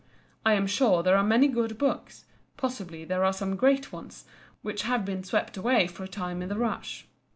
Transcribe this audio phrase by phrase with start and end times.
[0.43, 2.25] I am sure there are many good books,
[2.57, 4.25] possibly there are some great ones,
[4.63, 7.07] which have been swept away for a time in the rush.